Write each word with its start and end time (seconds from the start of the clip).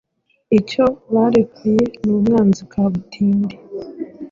Icyo 0.59 0.85
barekuye 1.13 1.83
ni 2.03 2.11
umwanzi 2.15 2.61
kabutindi 2.71 3.55